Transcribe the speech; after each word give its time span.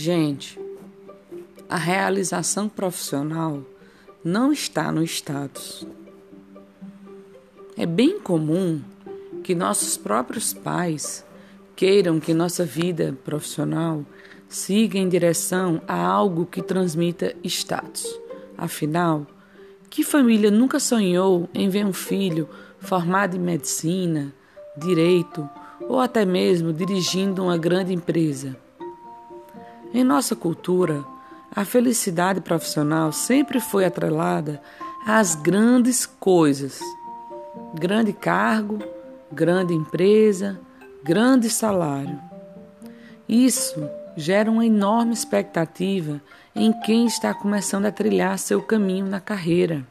Gente, 0.00 0.56
a 1.68 1.76
realização 1.76 2.68
profissional 2.68 3.64
não 4.22 4.52
está 4.52 4.92
no 4.92 5.02
status. 5.02 5.84
É 7.76 7.84
bem 7.84 8.20
comum 8.20 8.80
que 9.42 9.56
nossos 9.56 9.96
próprios 9.96 10.54
pais 10.54 11.26
queiram 11.74 12.20
que 12.20 12.32
nossa 12.32 12.64
vida 12.64 13.18
profissional 13.24 14.06
siga 14.48 14.96
em 14.96 15.08
direção 15.08 15.82
a 15.88 16.00
algo 16.00 16.46
que 16.46 16.62
transmita 16.62 17.34
status. 17.42 18.06
Afinal, 18.56 19.26
que 19.90 20.04
família 20.04 20.48
nunca 20.48 20.78
sonhou 20.78 21.48
em 21.52 21.68
ver 21.68 21.84
um 21.84 21.92
filho 21.92 22.48
formado 22.78 23.34
em 23.34 23.40
medicina, 23.40 24.32
direito 24.76 25.50
ou 25.80 25.98
até 25.98 26.24
mesmo 26.24 26.72
dirigindo 26.72 27.42
uma 27.42 27.58
grande 27.58 27.92
empresa? 27.92 28.56
Em 29.92 30.04
nossa 30.04 30.36
cultura, 30.36 31.04
a 31.54 31.64
felicidade 31.64 32.40
profissional 32.40 33.10
sempre 33.12 33.58
foi 33.58 33.84
atrelada 33.84 34.60
às 35.06 35.34
grandes 35.34 36.04
coisas: 36.04 36.80
grande 37.74 38.12
cargo, 38.12 38.78
grande 39.32 39.72
empresa, 39.72 40.60
grande 41.02 41.48
salário. 41.48 42.18
Isso 43.28 43.88
gera 44.16 44.50
uma 44.50 44.66
enorme 44.66 45.12
expectativa 45.12 46.20
em 46.54 46.72
quem 46.80 47.06
está 47.06 47.32
começando 47.32 47.86
a 47.86 47.92
trilhar 47.92 48.38
seu 48.38 48.60
caminho 48.60 49.06
na 49.06 49.20
carreira. 49.20 49.86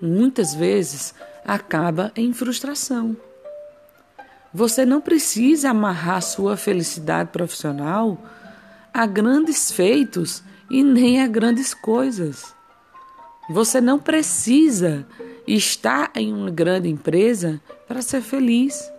Muitas 0.00 0.54
vezes 0.54 1.14
acaba 1.44 2.12
em 2.14 2.32
frustração. 2.32 3.16
Você 4.52 4.84
não 4.84 5.00
precisa 5.00 5.70
amarrar 5.70 6.22
sua 6.22 6.56
felicidade 6.56 7.30
profissional 7.30 8.18
a 8.96 9.04
grandes 9.04 9.70
feitos 9.70 10.42
e 10.70 10.82
nem 10.82 11.22
a 11.22 11.26
grandes 11.26 11.74
coisas. 11.74 12.54
Você 13.50 13.78
não 13.78 13.98
precisa 13.98 15.06
estar 15.46 16.10
em 16.14 16.32
uma 16.32 16.50
grande 16.50 16.88
empresa 16.88 17.60
para 17.86 18.00
ser 18.00 18.22
feliz. 18.22 18.90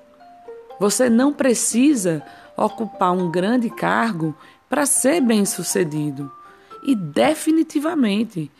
Você 0.79 1.09
não 1.09 1.33
precisa 1.33 2.23
ocupar 2.55 3.11
um 3.11 3.31
grande 3.31 3.71
cargo 3.71 4.37
para 4.69 4.85
ser 4.85 5.19
bem-sucedido. 5.19 6.31
E 6.83 6.95
definitivamente 6.95 8.51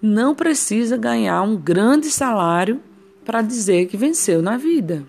não 0.00 0.32
precisa 0.32 0.96
ganhar 0.96 1.42
um 1.42 1.56
grande 1.56 2.08
salário 2.08 2.80
para 3.24 3.42
dizer 3.42 3.86
que 3.86 3.96
venceu 3.96 4.40
na 4.40 4.56
vida. 4.56 5.04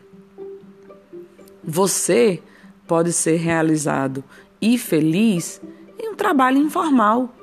Você 1.64 2.42
pode 2.88 3.14
ser 3.14 3.36
realizado 3.36 4.24
e 4.62 4.78
feliz 4.78 5.62
em 6.00 6.10
um 6.10 6.16
trabalho 6.16 6.58
informal, 6.58 7.34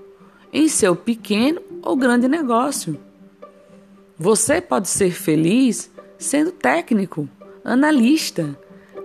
em 0.52 0.68
seu 0.68 0.94
pequeno 0.94 1.60
ou 1.82 1.96
grande 1.96 2.28
negócio. 2.28 2.98
Você 4.18 4.60
pode 4.60 4.88
ser 4.88 5.10
feliz 5.10 5.90
sendo 6.18 6.52
técnico, 6.52 7.28
analista, 7.64 8.56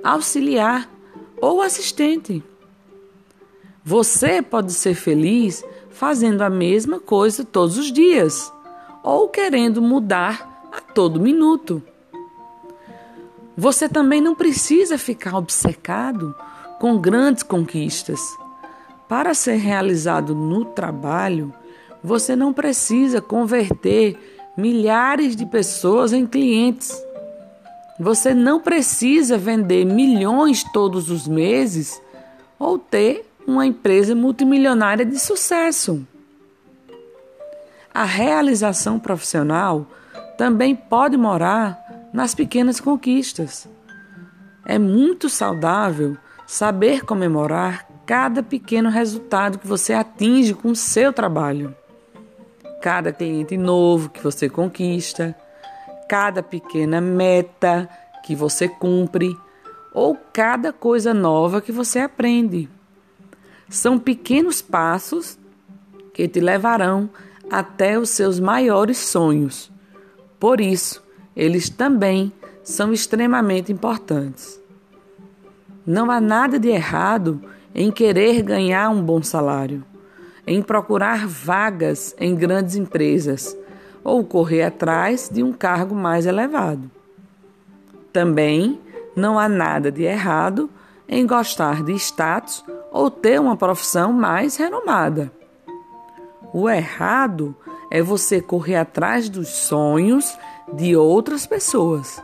auxiliar 0.03 0.89
ou 1.41 1.61
assistente. 1.61 2.44
Você 3.83 4.41
pode 4.41 4.73
ser 4.73 4.94
feliz 4.94 5.63
fazendo 5.89 6.41
a 6.41 6.50
mesma 6.50 7.00
coisa 7.00 7.44
todos 7.44 7.78
os 7.78 7.91
dias 7.91 8.52
ou 9.02 9.30
querendo 9.30 9.81
mudar 9.81 10.69
a 10.72 10.81
todo 10.81 11.19
minuto. 11.19 11.81
Você 13.55 13.89
também 13.89 14.22
não 14.22 14.35
precisa 14.35 14.97
ficar 14.97 15.35
obcecado 15.35 16.35
com 16.80 16.97
grandes 16.97 17.44
conquistas. 17.44 18.20
Para 19.08 19.33
ser 19.33 19.56
realizado 19.56 20.36
no 20.36 20.66
trabalho, 20.66 21.53
você 22.03 22.36
não 22.36 22.53
precisa 22.53 23.22
converter 23.22 24.18
milhares 24.57 25.35
de 25.35 25.46
pessoas 25.46 26.13
em 26.13 26.25
clientes. 26.25 26.91
Você 28.00 28.34
não 28.34 28.59
precisa 28.59 29.38
vender 29.38 29.85
milhões 29.85 30.63
todos 30.72 31.09
os 31.09 31.28
meses 31.28 32.01
ou 32.59 32.78
ter 32.78 33.28
uma 33.46 33.66
empresa 33.66 34.13
multimilionária 34.13 35.06
de 35.06 35.18
sucesso. 35.18 36.06
A 37.94 38.03
realização 38.03 39.00
profissional 39.00 39.88
também 40.38 40.75
pode 40.75 41.18
morar 41.18 42.09
nas 42.13 42.35
pequenas 42.35 42.80
conquistas. 42.80 43.68
É 44.66 44.78
muito 44.78 45.30
saudável 45.30 46.18
saber 46.47 47.03
comemorar 47.03 47.85
cada 48.06 48.41
pequeno 48.41 48.90
resultado 48.90 49.59
que 49.59 49.68
você 49.68 49.91
atinge 49.91 50.53
com 50.53 50.69
o 50.69 50.75
seu 50.75 51.12
trabalho. 51.12 51.75
Cada 52.81 53.12
cliente 53.12 53.58
novo 53.58 54.09
que 54.09 54.24
você 54.24 54.47
conquista, 54.47 55.36
cada 56.07 56.41
pequena 56.41 57.02
meta 57.02 57.90
que 58.24 58.34
você 58.34 58.69
cumpre 58.69 59.38
ou 59.94 60.18
cada 60.31 60.72
coisa 60.72 61.13
nova 61.13 61.59
que 61.59 61.72
você 61.72 62.00
aprende. 62.00 62.69
São 63.69 64.00
pequenos 64.00 64.62
passos 64.62 65.38
que 66.13 66.30
te 66.30 66.40
levarão 66.40 67.09
até 67.52 68.00
os 68.00 68.09
seus 68.09 68.40
maiores 68.40 68.97
sonhos. 68.97 69.69
Por 70.40 70.62
isso, 70.62 71.03
eles 71.36 71.69
também 71.69 72.31
são 72.63 72.94
extremamente 72.94 73.69
importantes. 73.72 74.62
Não 75.88 76.12
há 76.12 76.20
nada 76.20 76.59
de 76.59 76.68
errado 76.68 77.42
em 77.74 77.90
querer 77.90 78.42
ganhar 78.42 78.90
um 78.90 79.02
bom 79.02 79.24
salário, 79.24 79.86
em 80.46 80.62
procurar 80.62 81.25
vagas 81.25 82.14
em 82.20 82.36
grandes 82.36 82.75
empresas 82.75 83.58
ou 84.03 84.22
correr 84.25 84.64
atrás 84.64 85.30
de 85.31 85.42
um 85.42 85.53
cargo 85.53 85.96
mais 85.96 86.25
elevado. 86.25 86.92
Também 88.12 88.81
não 89.16 89.40
há 89.40 89.48
nada 89.48 89.90
de 89.90 90.03
errado 90.03 90.70
em 91.08 91.25
gostar 91.25 91.81
de 91.81 91.94
status 91.94 92.66
ou 92.92 93.09
ter 93.09 93.40
uma 93.40 93.56
profissão 93.56 94.12
mais 94.12 94.58
renomada. 94.58 95.31
O 96.54 96.69
errado 96.69 97.56
é 97.90 98.02
você 98.02 98.42
correr 98.42 98.75
atrás 98.75 99.30
dos 99.30 99.48
sonhos 99.48 100.38
de 100.74 100.98
outras 100.98 101.48
pessoas, 101.48 102.22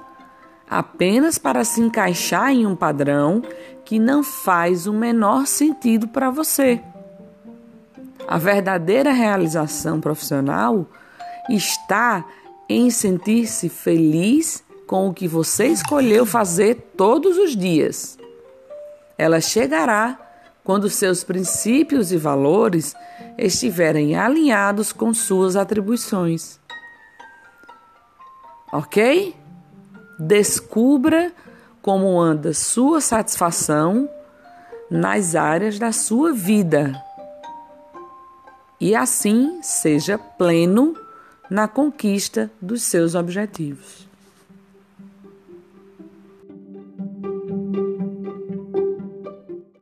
apenas 0.74 1.38
para 1.38 1.64
se 1.64 1.80
encaixar 1.80 2.52
em 2.52 2.66
um 2.66 2.76
padrão 2.76 3.44
que 3.86 4.00
não 4.00 4.24
faz 4.24 4.88
o 4.88 4.94
menor 4.94 5.46
sentido 5.46 6.08
para 6.08 6.32
você. 6.32 6.82
A 8.28 8.40
verdadeira 8.40 9.12
realização 9.12 10.02
profissional 10.02 10.88
está 11.48 12.26
em 12.68 12.90
sentir-se 12.90 13.70
feliz 13.70 14.64
com 14.88 15.08
o 15.08 15.14
que 15.14 15.28
você 15.28 15.68
escolheu 15.68 16.26
fazer 16.26 16.94
todos 16.98 17.38
os 17.38 17.56
dias. 17.56 18.18
Ela 19.16 19.40
chegará 19.40 20.18
quando 20.64 20.90
seus 20.90 21.24
princípios 21.24 22.12
e 22.12 22.18
valores 22.18 22.96
estiverem 23.38 24.16
alinhados 24.16 24.92
com 24.92 25.14
suas 25.14 25.56
atribuições. 25.56 26.60
Ok? 28.72 29.43
Descubra 30.26 31.34
como 31.82 32.18
anda 32.18 32.54
sua 32.54 33.02
satisfação 33.02 34.10
nas 34.90 35.36
áreas 35.36 35.78
da 35.78 35.92
sua 35.92 36.32
vida. 36.32 36.94
E 38.80 38.96
assim 38.96 39.60
seja 39.62 40.18
pleno 40.18 40.96
na 41.50 41.68
conquista 41.68 42.50
dos 42.62 42.84
seus 42.84 43.16
objetivos. 43.16 44.08